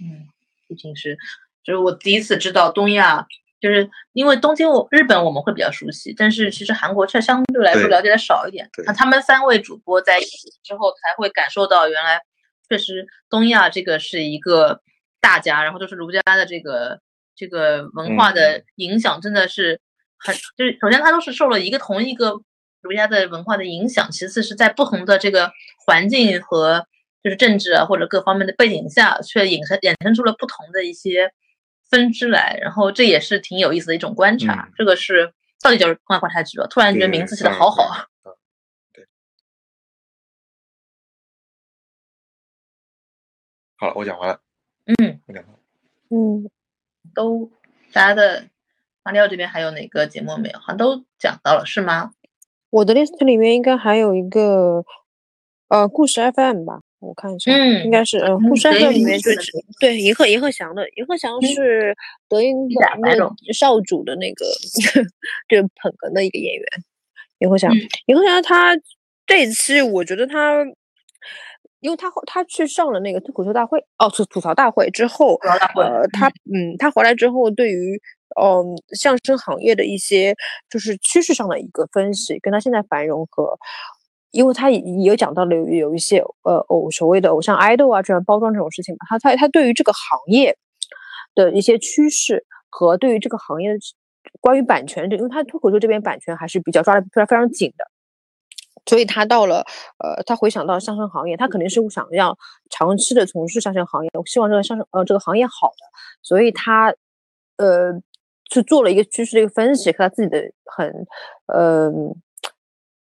[0.00, 0.28] 嗯，
[0.68, 1.16] 毕竟是，
[1.64, 3.26] 就是我第一次知道东亚，
[3.60, 8.68] 就是因为东京，我日本我们会比较熟悉，但是其实韩国却相对来说了解的少一点。
[8.86, 12.20] 那他们三位主播在一起之后，才会感受到原来
[12.68, 14.80] 确实东亚这个是一个
[15.20, 17.00] 大家，然后就是儒家的这个
[17.34, 19.80] 这个文化的影响，真的是
[20.18, 22.40] 很，就是首先它都是受了一个同一个。
[22.82, 25.52] 儒家的文化的影响，其次是在不同的这个
[25.84, 26.86] 环境和
[27.22, 31.30] 就是政治啊或者各方面的背景下，却衍生衍生出了不同的一些
[31.90, 34.70] 分支来，然后这也是挺有意思的一种观察。
[34.78, 36.66] 这个是到底叫通外观察局吧？
[36.70, 38.06] 突然觉得名字起的好好啊！
[43.76, 44.40] 好了，我讲完了。
[44.98, 45.20] 嗯，
[46.10, 46.50] 嗯，
[47.14, 47.50] 都
[47.92, 48.44] 大家的
[49.02, 50.58] 马里奥这边还有哪个节目没有？
[50.58, 52.12] 好像都讲到了，是吗？
[52.70, 54.84] 我的 list 里面应该还有一个，
[55.68, 61.96] 呃，故事 FM 吧，我看一下，嗯，应该是，呃，故事 FM 里面就是对银鹤银鹤祥的，银鹤祥是
[62.28, 64.44] 德云的那个少主的那个，
[65.48, 66.64] 就捧哏的一个演员，
[67.38, 67.72] 银鹤祥，
[68.06, 68.76] 银鹤祥他
[69.26, 70.64] 这一期我觉得他，
[71.80, 75.34] 因为他他去上了那个脱口秀大会，哦，吐吐槽大会之后，
[75.76, 78.00] 呃，他嗯，他回来之后对于。
[78.40, 78.64] 嗯，
[78.96, 80.36] 相声行业的一些
[80.70, 83.58] 就是趋势上的一个分析，跟他现在繁荣和，
[84.30, 90.56] 因为他也有讲到了有有一些呃偶所谓的偶像 idol 啊这样包装这种事情嘛，他他他对于这个行业
[91.34, 93.78] 的一些趋势和对于这个行业的
[94.40, 97.84] 关于版权，因为他脱口秀这边版权还是比较抓的非常非常紧的，
[98.86, 99.64] 所以他到了
[99.98, 102.36] 呃他回想到相声行业，他肯定是想要
[102.70, 105.86] 长期的从事相声行业，我希望这个相声呃这个行业好的，
[106.22, 106.94] 所以他
[107.56, 108.00] 呃。
[108.52, 111.06] 去做了一个趋势的一个分析和他自己的很，
[111.46, 111.88] 呃，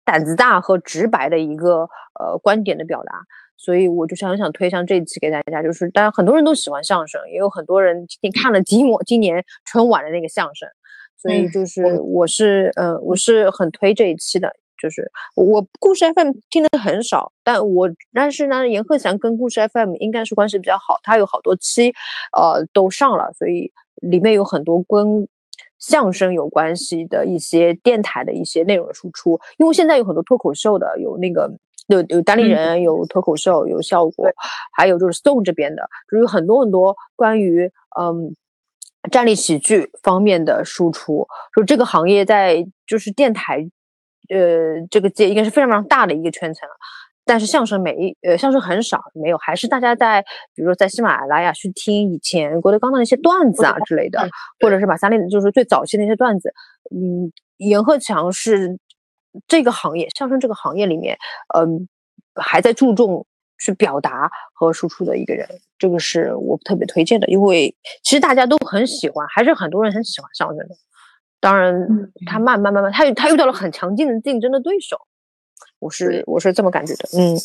[0.03, 1.87] 胆子大和直白的一个
[2.19, 3.21] 呃观点的表达，
[3.55, 10.67] 所以我就是很想推向这一期给大家，就是当然很多人都喜欢相声，也有很多人今天看了今我今年春晚的那个相声，
[11.15, 21.93] 所以就是我是呃我是很推这一期的，就是我故事 FM 听的很少，但我但是呢，严鹤翔跟故事 FM 应该是关系比较好，他有好多期
[22.37, 23.71] 呃都上了，所以。
[23.99, 25.27] 里面有很多跟
[25.79, 31.51] 相声有关系的一些电台的一些内容的输出，因为现在有很多脱口秀的，有那个
[31.87, 34.29] 有有单立人，有脱口秀，有效果，
[34.71, 38.35] 还有就是 Stone 这边的，就是有很多很多关于嗯
[39.09, 43.67] 站立喜剧方面的输出，说这个行业在就是电台
[44.29, 46.67] 呃这个界应该是非常非常大的一个圈层。
[47.29, 50.21] 但是相声没呃相声很少没有，还是大家在
[50.55, 54.29] 比如说在喜马拉雅去听以前郭德纲的那些段子啊之类的，
[54.61, 56.53] 或者是马三立就是最早期的那些段子。
[56.89, 58.79] 嗯，严鹤强是
[59.45, 61.17] 这个行业相声这个行业里面，
[61.53, 61.89] 嗯，
[62.33, 63.25] 还在注重
[63.59, 65.45] 去表达和输出的一个人，
[65.77, 70.75] 这个是我特别推荐的，因为其实大家都很喜欢，还是很多人很喜欢相声的。
[71.39, 71.87] 当然，
[72.25, 74.97] 他慢慢慢慢，他他遇到了很强劲的竞争的对手。
[75.79, 77.37] 我是我是这么感觉的，嗯，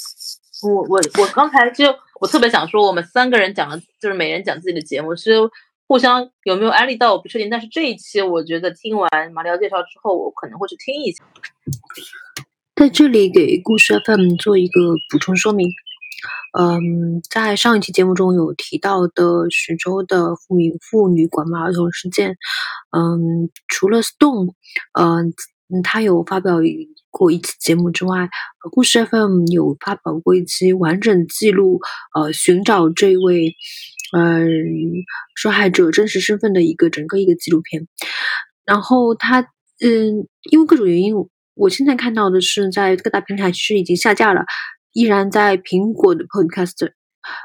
[0.63, 5.35] 我我我刚才就我特别想说，我们三个人讲了，就是每人讲自己的节目，是
[5.87, 11.23] 互相有没有安利到我不确定，但是这一期我觉得听完马里奥介绍之后，我可能会去听一下。
[12.75, 15.69] 在这里给故事 FM 做一个补充说明，
[16.59, 22.37] 嗯，在上一期节目中有提到的徐州的妇女妇女拐卖儿童事件，
[22.97, 24.53] 嗯，除了 Stone，
[24.99, 25.33] 嗯。
[25.83, 26.57] 他有发表
[27.09, 28.29] 过一期节目之外，
[28.73, 31.81] 故事 FM 有发表过一期完整记录，
[32.15, 33.55] 呃，寻找这位，
[34.15, 34.47] 嗯，
[35.35, 37.89] 受害者真实身份的一个整个一个纪录片。
[38.67, 39.41] 然后他，
[39.81, 41.15] 嗯，因为各种原因，
[41.55, 44.45] 我现在看到的是在各大平台其实已经下架了，
[44.93, 46.93] 依然在苹果的 Podcast，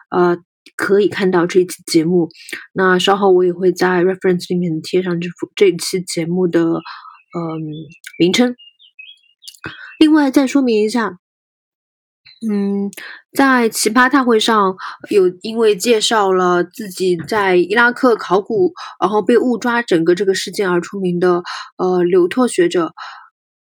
[0.10, 0.38] 呃，
[0.76, 2.30] 可以看到这一期节目。
[2.74, 6.82] 那稍后我也会在 reference 里面贴上这幅这期节目的。
[7.38, 7.60] 嗯，
[8.18, 8.56] 名称。
[10.00, 11.18] 另外再说明一下，
[12.50, 12.90] 嗯，
[13.34, 14.76] 在奇葩大会上
[15.10, 21.44] 有因为介绍了自己在伊拉克考古，然后被误抓整个这个事件而出名的
[21.78, 22.94] 呃刘拓学者，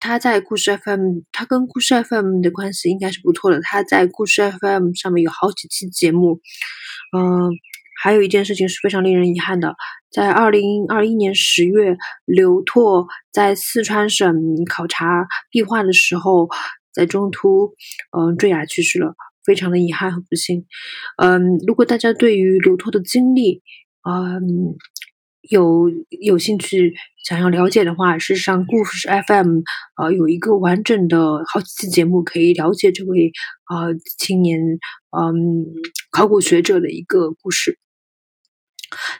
[0.05, 3.59] 他在故事 FM，他跟故事 FM 的关系应该是不错的。
[3.59, 6.41] 他在故事 FM 上面有好几期节目，
[7.17, 7.49] 嗯、
[7.99, 9.73] 还有一件事情是非常令人遗憾的，
[10.11, 14.35] 在二零二一年十月，刘拓在四川省
[14.69, 16.49] 考察壁画的时候，
[16.93, 17.73] 在中途，
[18.15, 20.67] 嗯、坠崖去世了，非常的遗憾和不幸。
[21.17, 23.63] 嗯，如果大家对于刘拓的经历，
[24.07, 24.75] 嗯，
[25.49, 25.89] 有
[26.21, 29.59] 有兴趣想要了解的话，事实上故事 FM
[30.01, 33.31] 呃有一个完整的好几期节目可以了解这位
[33.69, 34.59] 呃青年
[35.17, 35.65] 嗯
[36.11, 37.77] 考古学者的一个故事。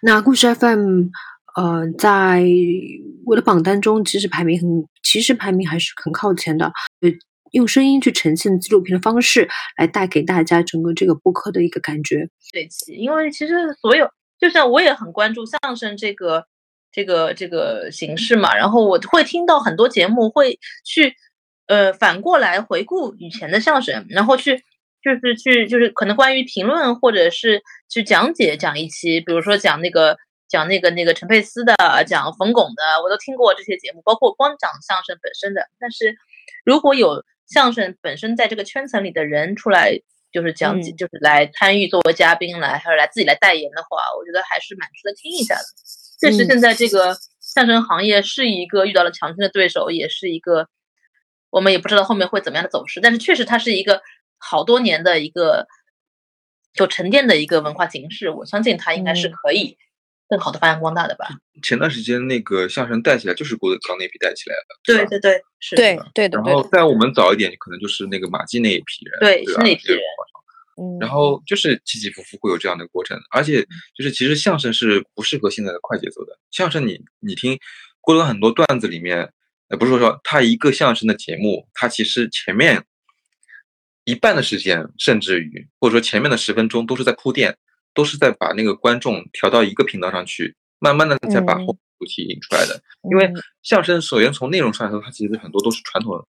[0.02, 1.10] 那故事 FM
[1.56, 2.46] 呃在
[3.26, 6.72] 我的榜单中其实排名很，其实排名还是很靠前的。
[7.02, 7.10] 呃，
[7.52, 12.30] 用声音去呈现纪录片的方式来带给大家整个这个播客的一个感觉。
[12.52, 14.08] 对，因为其实所有，
[14.40, 16.46] 就像我也很关注相声这个
[16.92, 21.16] 这个这个形式嘛，然后我会听到很多节目会去
[21.68, 24.64] 呃反过来回顾以前的相声，然后去
[25.02, 30.18] 就是去就是可能关于评论或者是去讲解讲一期，比如说讲那个
[30.48, 35.68] 讲那个那个陈佩斯的，讲冯巩的，我都听过这些节目，包括光讲相声本身的。
[35.80, 36.16] 但是
[36.64, 40.00] 如果有相声本身在这个圈层里的人出来，
[40.36, 45.64] 就是讲解，嗯就是来参与作为嘉宾来，还有来自己来代言的话，我觉得还是蛮值得听一下的。
[46.20, 50.68] 确实，嗯现在这个相声行业是一个遇到了强劲的对手，也是一个
[51.50, 54.02] 我们也不知道后面会怎么样的走势，但是确实它是一个
[54.38, 55.66] 好多年的一个
[56.74, 59.78] 就沉淀的一个文化形式，我相信它应该是嗯可以
[60.28, 61.30] 更好的发扬光大的吧。
[61.64, 70.00] 前段时间那个相声带起来，就是郭德纲那批带起来的，对对对，是对对的然，后在我们早一点，可能就是那个马季那一批人，对是那批人
[70.78, 73.62] 嗯，然后就是起起伏伏会有这样的过程，而且
[73.96, 76.38] 就是其实相声是不适合现在的快节奏的。
[76.52, 77.58] 相声你你听
[78.02, 79.32] 郭德纲很多段子里面，
[79.70, 82.84] 呃不是说说他一个相声的节目，他其实前面
[84.04, 87.58] 一半的时间，甚至于或者说前面的十分钟都是在铺垫，
[87.94, 92.82] 都是在把那个观众调到一个频道上去，慢慢的再把嗯后主题引出来的。
[93.10, 96.28] 因为嗯相声首先从内容上来说，它其实很多都是传统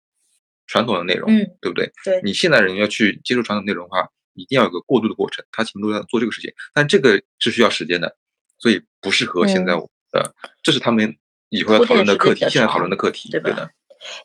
[0.67, 1.91] 传统的内容，嗯，对不对？
[2.05, 8.17] 对你现代人要去接触传统内容的话，一定要有个过渡的过程，他前面都要做这个事情，但这个是需要时间的，
[8.59, 11.17] 所以不适合现在嗯我的，这是他们
[11.49, 13.71] 以后要讨论的课题，现在讨论的课题，对吧的，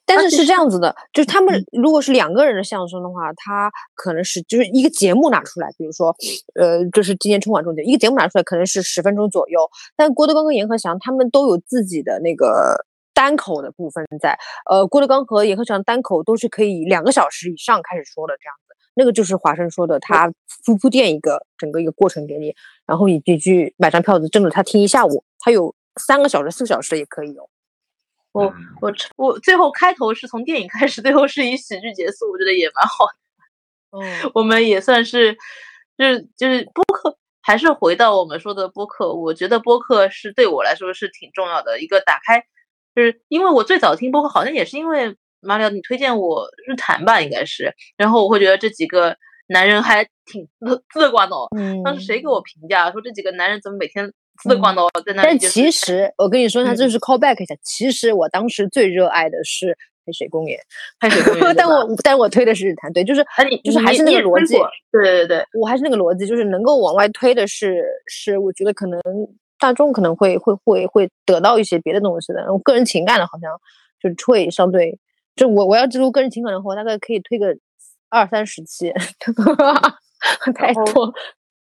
[0.06, 6.16] 但是是这样子的，就是他们嗯如果是两个人的相声的话，他可能是就是一个节目拿出来，比如说，
[6.56, 9.60] 呃，就是今年春晚中间一个节目拿出来，可能是十分钟左右。
[9.96, 14.38] 但郭德纲跟阎鹤祥他们都有自己的那个单口的部分在，
[14.70, 18.71] 呃，郭德纲和阎鹤祥单口都是可以两个小时以上开始说的这样子。
[18.94, 20.32] 那个就是华生说的，他
[20.66, 27.48] 铺铺垫一个整个一个过程给你，然后你你去买张票子，真的他听一下午，他有三个小时、四个小时也可以哦。
[28.34, 33.14] 我嗯我我最后开头是从电影开始，最后是以喜剧结束，我觉得也蛮好的。
[34.00, 35.34] 嗯 我们也算是，
[35.98, 39.14] 就是就是播客，还是回到我们说的播客。
[39.14, 42.42] 我觉得播客是对我来说是挺重要的一个打开，
[42.96, 49.16] 就是因为我最早听播客好像也是因为马里奥你推荐我日坛吧，应该是，然后我会觉得这几个
[49.48, 51.48] 男人还挺 自自观的哦。
[51.58, 54.12] 嗯当时谁给我评价说这几个男人怎么每天
[54.44, 55.54] 自观的哦在那里但就是？
[55.54, 57.56] 其实我跟你说，他这嗯是 call back 一下。
[57.64, 60.58] 其实我当时最热爱的是黑水公园，
[61.00, 64.56] 黑水公园对但吧我但我推的是日坛，对，就是哎你就是还是那个逻辑，
[64.92, 69.00] 对对对，我还是那个逻辑，就是能够往外推的是是，我觉得可能
[69.60, 72.52] 大众可能会会会会得到一些别的东西的。
[72.52, 73.52] 我个人情感的，好像
[74.02, 74.98] 就是会相对，
[75.36, 77.56] 就我我要记录个人情感的话，我大概可以推个
[78.10, 78.92] 二三十期，
[80.56, 81.14] 太多。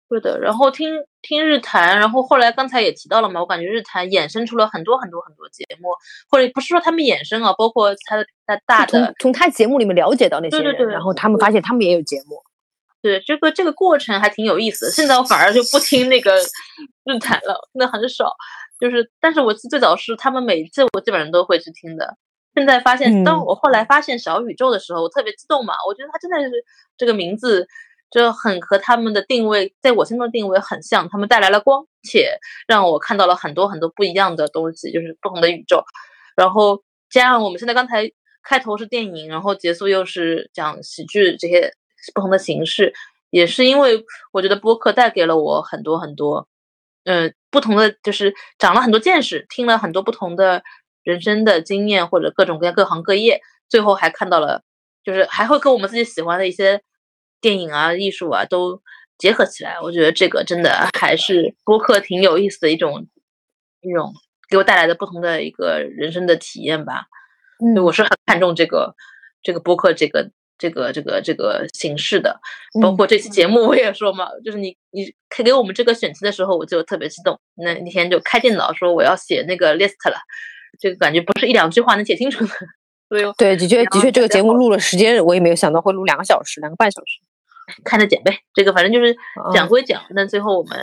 [0.08, 0.90] 对的，然后听
[1.22, 5.90] 听日坛，然后后来刚才也提到了嘛，我感觉日坛衍生出了很多很多很多节目，
[6.28, 12.42] 或者不是说他们衍生啊，包括他的他大的，从他节目里面了解到那些人，对对对然后他们发现他们也有节目。
[13.00, 14.90] 对这个这个过程还挺有意思的。
[14.90, 16.36] 现在我反而就不听那个
[17.04, 18.34] 日坛了，那很少。
[18.80, 22.16] 就是，但是我最早是他们每一次我基本上都会去听的。
[22.54, 26.50] 现在发现，当嗯我后来发现小宇宙的时候，我特别激动嘛，我觉得它真的是
[26.96, 27.66] 这个名字
[28.10, 35.84] 就很和他们的定位，在我心中的定位很像，他们带来了光，且让我看到了很多很多不一样的东西，就是不同的宇宙。
[36.36, 38.10] 然后加上我们现在刚才
[38.42, 41.72] 开头是电影，然后结束又是讲喜剧这些
[42.14, 42.92] 不同的形式，
[43.30, 46.48] 也是因为我觉得播客带给了我很多很多，
[47.04, 50.62] 呃，不同的就是长了很多见识，听了很多不同的
[51.02, 54.62] 人生的经验或者各种各样各行各业，最后还看到了，
[55.02, 56.82] 就是还会跟我们自己喜欢的一些
[57.40, 58.82] 电影啊、艺术啊都
[59.18, 59.80] 结合起来。
[59.80, 63.06] 我觉得这个真的 还是播客挺有意思的一种
[63.80, 64.12] 一种
[64.48, 67.06] 给我带来的不同的一个人生的体验吧。
[67.64, 68.94] 嗯我是很看重这个
[69.42, 72.40] 这个播客这个这个这个这个形式的。
[72.82, 77.38] 包括这期节目我也说嘛，就是你你开给我们这个选题的时候，我就特别激动。
[77.54, 80.16] 那那天就开电脑说我要写那个 list 了，
[80.78, 82.52] 这个感觉不是一两句话能解清楚的。
[83.36, 87.20] 对，的确的确，这个节目录了时间，我也没有想到会录两个小时，两个半小时。
[87.84, 89.16] 看着剪呗，这个反正就是
[89.52, 90.78] 讲归讲，但最后我们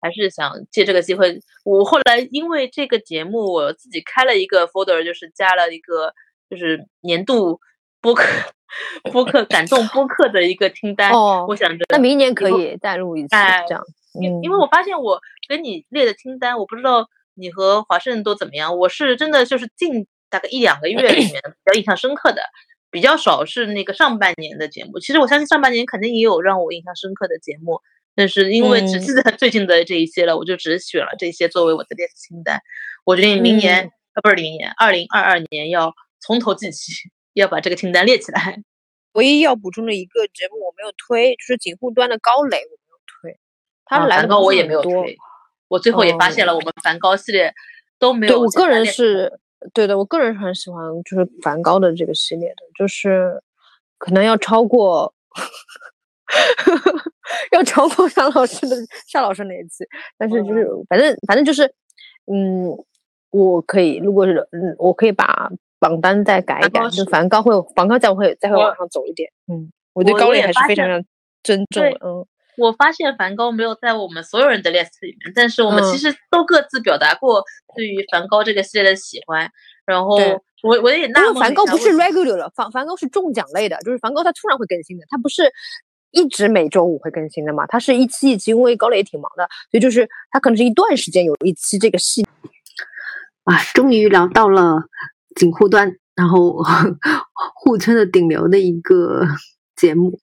[0.00, 1.40] 还是想借这个机会。
[1.64, 6.12] 我后来因为这个节目，我自己开了一个 folder，就是加了一个
[6.50, 7.60] 就是年度
[8.00, 8.24] 播客
[9.12, 11.12] 播客感动播客的一个清单。
[11.12, 13.28] 哦，我想着那明年可以再录一次，
[13.68, 13.82] 这样。
[14.20, 18.76] 因因为我发现我跟你列的清单，我不知道你和华盛都怎么样。
[18.76, 22.42] 我是真的就是近大概一两个月里面比较印象深刻的。
[22.90, 27.82] 比较少是那个上半年的节目，其实我相信上半年肯定也有让我印象深刻的节目，
[28.14, 32.62] 但是因为只记得最近的这一些了，我就只选了这些作为我的列清单。
[33.04, 36.92] 我决定明年啊，不是明年，二零二二年要从头记起，
[37.34, 38.62] 要把这个清单列起来。
[39.12, 43.38] 唯一要补充的一个节目我没有推，就是锦户端的高磊我没有推，
[43.84, 45.18] 他来梵高我也没有推，
[45.68, 47.52] 我最后也发现了我们梵高系列
[47.98, 48.34] 都没有。
[48.34, 49.40] 对我个人是。
[49.74, 53.42] 对的，我个人是很喜欢就是梵高的这个系列的，就是
[53.98, 55.12] 可能要超过，
[57.50, 58.76] 要超过夏老师的
[59.08, 59.84] 夏老师那一期，
[60.16, 61.64] 但是就是反正反正就是，
[62.32, 62.68] 嗯，
[63.30, 65.50] 我可以如果是嗯，我可以把
[65.80, 71.04] 榜单再改一改，就梵高会梵高再会再会往上走一点，嗯，我对高磊还是非常非常
[71.42, 72.24] 尊重的，嗯。
[72.58, 77.42] 我发现梵高没有在我们所有人的 list 里面，但是我们其实都各自表达过
[77.76, 79.50] 对于梵高这个系列的喜欢。
[79.86, 80.16] 然后
[80.62, 85.50] 我我也纳闷，梵高不是 regular 了，梵梵高是中奖类的，就是梵高他突然会更新的，他不是
[86.10, 87.66] 一直每周五会更新的嘛？
[87.66, 92.26] 他是一期一期，因为高磊也挺忙的，所以就是他可能是一段时间有一期这个系。
[93.44, 94.82] 啊，终于聊到了
[95.36, 96.62] 锦户端，然后
[97.54, 99.22] 互村的顶流的一个
[99.74, 100.20] 节目。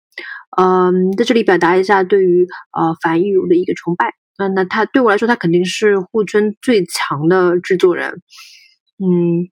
[0.57, 4.13] 嗯，在这里表达一下对于呃樊亦儒的一个崇拜。
[4.37, 8.21] 嗯，那他对我来说，他肯定是户村最强的制作人。
[8.99, 9.47] 嗯，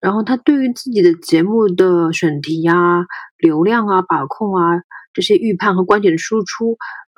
[0.00, 3.04] 然后他对于自己的节目的选题啊、
[3.38, 6.76] 流量啊、把控啊这些预判和观点的输出，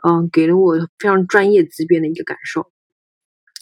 [0.08, 2.70] 嗯，给了我非常专业级别的一个感受。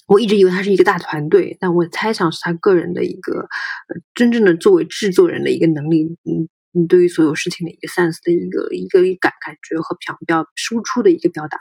[0.06, 3.46] 我一直以为他是一个大团队，但我猜想是他个人的一个
[4.14, 6.04] 真正的作为制作人的一个能力。
[6.24, 6.48] 嗯。
[6.72, 11.58] 你对于所有事情的一个 sense 的一个一个感感觉和表表输出的一个表达，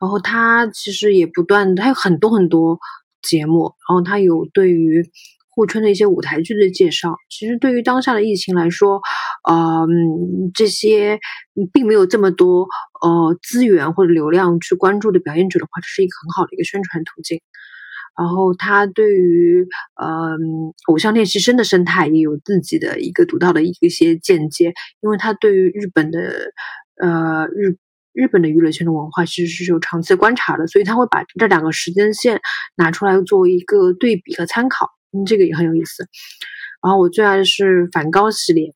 [0.00, 2.78] 然后他其实也不断，他有很多很多
[3.22, 5.02] 节目，然后他有对于
[5.48, 7.16] 沪春的一些舞台剧的介绍。
[7.30, 9.00] 其实对于当下的疫情来说，
[9.50, 11.18] 嗯，这些
[11.72, 12.68] 并没有这么多
[13.02, 17.40] 呃资源或者流量去关注的表演者的话，这是一个很好的一个宣传途径。
[18.18, 26.50] 然后他对于嗯偶像练习生的生态也有自己的一个独到的一一些见解，因为他对于日本的
[27.00, 27.76] 呃日
[28.12, 32.40] 日本的娱乐圈的文化其实是有长期观察的，所以他会把这两个时间线
[32.74, 36.08] 拿出来作为一个对比和参考，嗯，这个也很有意思。
[36.82, 38.74] 然后我最爱的是梵高系列，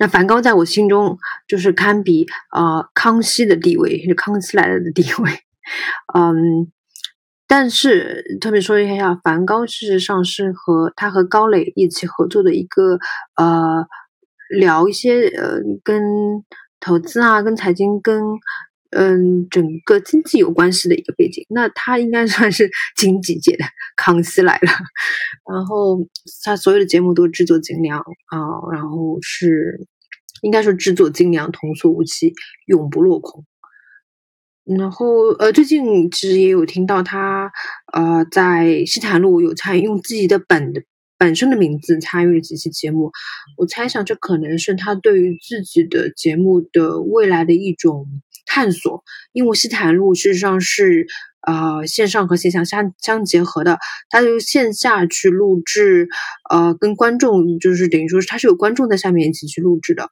[0.00, 5.30] 那梵高在我心中就是堪比呃康熙的地位，是康熙来了的地位，
[6.18, 6.72] 嗯。
[7.56, 12.98] 但是特别说一下，梵高事实上是和他和高磊一起合作的一个
[13.36, 13.86] 呃，
[14.58, 16.02] 聊一些呃跟
[16.80, 18.20] 投资啊、跟财经、跟
[18.90, 21.46] 嗯整个经济有关系的一个背景。
[21.48, 23.64] 那他应该算是经济界的
[23.96, 24.72] 康熙来了。
[25.48, 26.00] 然后
[26.42, 28.36] 他所有的节目都制作精良啊，
[28.72, 29.86] 然后是
[30.42, 32.34] 应该说制作精良、童叟无欺、
[32.66, 33.44] 永不落空。
[34.64, 37.52] 然后，呃，最近其实也有听到他，
[37.92, 40.82] 呃，在西坦路有参与用自己的本的
[41.18, 43.12] 本身的名字参与了几期节目。
[43.58, 48.06] 我猜想，这可能是他对于自己的节目的未来的一种
[48.46, 49.04] 探索。
[49.34, 51.06] 因为西坦路事实上是，
[51.46, 53.78] 呃，线上和线下相相结合的。
[54.08, 56.08] 他就线下去录制，
[56.48, 60.08] 呃，跟观众就是等于说是他是有观众在下面一起去录制的。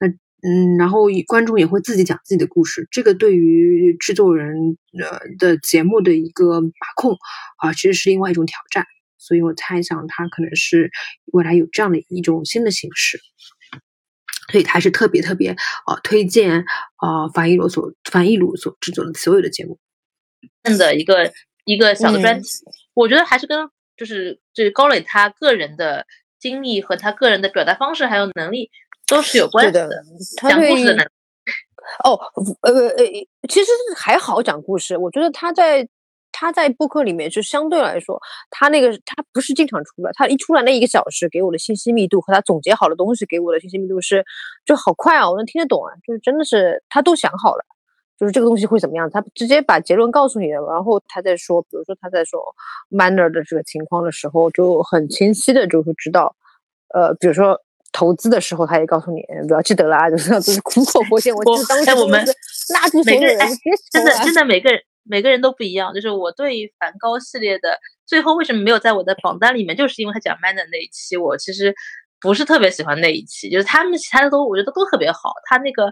[0.00, 0.08] 那。
[0.42, 7.16] 嗯，然后观众也会自己讲自己的故事，这个对于制作人呃的节目的一个把控
[7.56, 8.86] 啊，其实是另外一种挑战。
[9.18, 10.90] 所以我猜想他可能是
[11.32, 13.18] 未来有这样的一种新的形式，
[14.52, 15.50] 所以还是特别特别
[15.86, 16.64] 啊推荐
[16.96, 19.80] 啊樊一鲁所樊一鲁所制作的所有的节目。
[20.78, 21.32] 的一个
[21.64, 22.48] 一个小的专题，
[22.94, 26.06] 我觉得还是跟就是就是高磊他个人的
[26.38, 28.70] 经历和他个人的表达方式还有能力。
[29.06, 29.88] 都是有关系的，
[30.36, 31.02] 他讲故事的
[32.04, 32.18] 哦，
[32.62, 32.96] 呃呃，
[33.48, 34.96] 其实还好讲故事。
[34.96, 35.88] 我觉得他在
[36.32, 44.24] 他在播客里面就相对来说，他那个他不是经常出来，他一出来那一个小时给我的信息密度和他总结好的东西给我的信息密度是
[44.64, 47.64] 就好快啊，我能听得懂啊，就是真的是他都想好了，
[48.18, 52.42] 就是这个东西会怎么样，他直接把结论告诉你了，然后他再说，比如说他在说
[52.90, 56.34] manner 的这个情况的时候，就很清晰的就会知道，
[56.92, 57.62] 呃，比如说。
[57.96, 61.32] 投资的时候，他也告诉你不要记得啦，就是就是苦口婆 心。
[61.34, 62.22] 我记得当时我们
[62.74, 63.38] 拉住所有人，
[63.90, 65.94] 真的真的每个人每个人都不一样。
[65.94, 71.74] 就是我对梵高系列的最后为什么没有在我的榜单里面，就是因为他讲 man 的那一期，我其实
[72.20, 73.48] 不是特别喜欢那一期。
[73.48, 75.32] 就是他们其他的都我觉得都特别好。
[75.48, 75.90] 他那个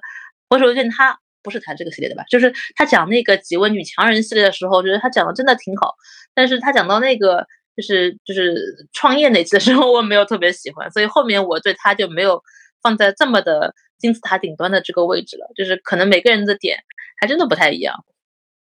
[0.50, 2.22] 我首先他不是谈这个系列的吧？
[2.28, 5.94] 就是他讲那个几位女强人系列的时候，我觉得他讲的真的挺好。
[6.34, 7.46] 但是他讲到那个。
[7.76, 12.42] 就是就是创业那次的时候，我没有特别喜欢，所以后面我对他就没有
[12.82, 15.46] 放在这么的金字塔顶端的这个位置了。
[15.56, 16.78] 就是可能每个人的点
[17.20, 18.04] 还真的不太一样。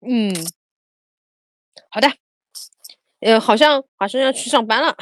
[0.07, 0.33] 嗯，
[1.89, 2.07] 好的。
[3.19, 4.95] 呃，好像华生要去上班了。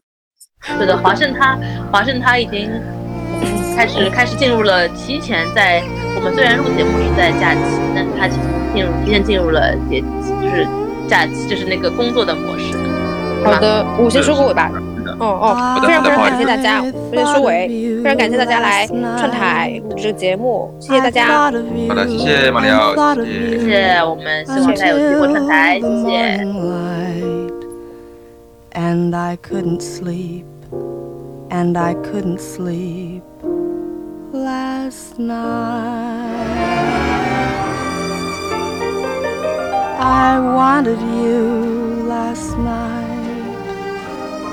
[0.76, 1.56] 对的，华盛他
[1.90, 2.68] 华盛他已经
[3.74, 5.80] 开始开始进入了提前在
[6.16, 7.60] 我们虽然录节目是在假期，
[7.94, 8.28] 但是他
[8.74, 10.00] 进入提前进入了节
[10.42, 10.66] 就是
[11.08, 12.87] 假期就是那个工作的模式。
[13.44, 14.70] 好的，我先收个尾吧。
[15.20, 17.66] 哦哦，非常非常感谢大家，我先收尾。
[18.02, 21.26] 非常感谢大家来串台这个节目，谢谢大家。
[21.26, 21.64] 好的，
[22.06, 26.46] 谢谢马里奥，谢谢，我们希望再有机会串台，谢谢。
[28.74, 30.44] And I couldn't sleep,
[31.50, 33.22] and I couldn't sleep
[34.32, 35.34] last night.
[39.98, 43.07] I wanted you last night.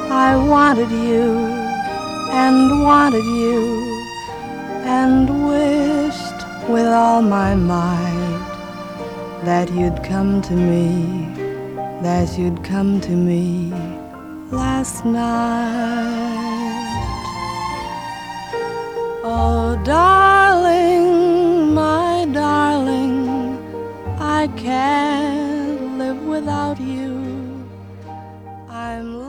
[0.09, 1.35] I wanted you
[2.31, 3.85] and wanted you
[4.85, 8.45] and wished with all my might
[9.43, 11.27] that you'd come to me,
[12.01, 13.71] that you'd come to me
[14.51, 16.05] last night.
[19.23, 23.27] Oh, darling, my darling,
[24.19, 27.67] I can't live without you.
[28.69, 29.24] I'm.